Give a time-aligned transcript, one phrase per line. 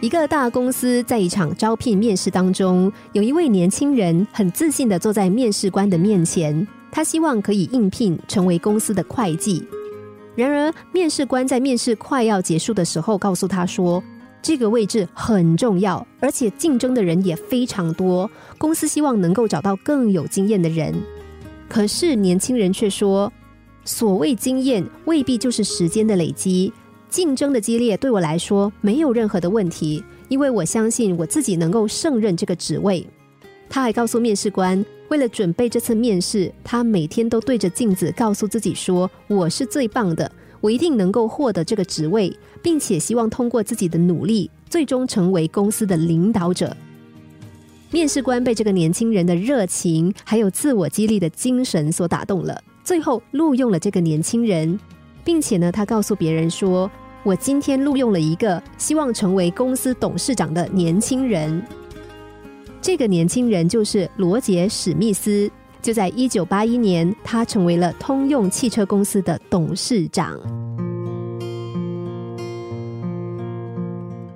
[0.00, 9.66] 一个大公司在一场招聘面试当中，有一位年轻人很自信的坐在面试官的面前，他希望可以应聘成为公司的会计。
[10.36, 14.00] 然而，面试官在面试快要结束的时候，告诉他说，
[14.40, 20.94] 这个位置很重要，而且竞争的人也非常多，公司希望能够找到更有经验的人。
[21.68, 23.32] 可是，年轻人却说，
[23.84, 26.72] 所谓经验未必就是时间的累积。
[27.08, 33.06] 竞争的激烈对我来说没有任何的问题，因为我相信我自己能够胜任这个职位。
[33.68, 46.76] 他还告诉面试官，为了准备这次面试，他每天都对着镜子告诉自己说：“我是最棒的，我一定能够获得这个职位，并且希望通过自己的努力，最终成为公司的领导者。”
[47.90, 54.78] 面试官被这个年轻人的热情还有自我激励的精神所打动了，最后录用了这个年轻人。
[55.28, 56.90] 并且呢，他告诉别人说
[57.22, 61.62] ：“我今天录用了一个希望成为公司董事长的年轻人。
[62.80, 65.50] 这个年轻人就是罗杰·史密斯。
[65.82, 70.34] 就在一九八一年，他成为了通用汽车公司的董事长。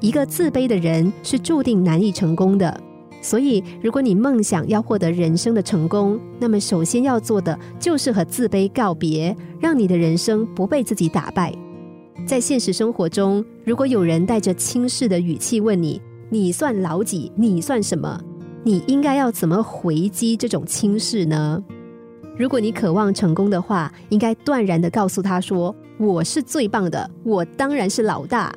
[0.00, 2.78] 一个自卑的人是注定难以成功的。”
[3.24, 11.50] 所以，如果你梦想要获得人生的成功，那么首先要做的就是和自卑告别，让你的人生不被自己打败。
[12.26, 17.32] 在现实生活中，如果有人带着轻视的语气问你“你算老几？
[17.34, 18.20] 你算什么？”
[18.62, 21.64] 你应该要怎么回击这种轻视呢？
[22.36, 28.54] 如果你渴望成功的话，应该断然的告诉他说：“我是最棒的，我当然是老大。”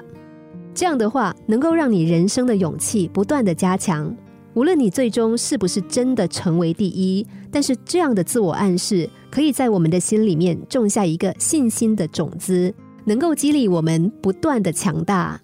[0.76, 4.14] 这样的话，能够让你人生的勇气不断的加强。
[4.58, 12.74] 无论你最终是不是真的成为第一，但是这样的自我暗示可以在我们的心里面种下一个信心的种子，
[13.06, 15.40] 能够激励我们不断的强大。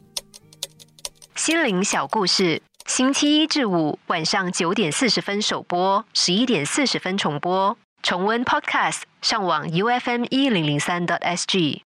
[1.35, 7.77] 心灵小故事，星期一至五晚上九点四十分首播，十一点四十分重播。
[8.01, 11.83] 重温 Podcast，上网 U F M 一零零三 t S G。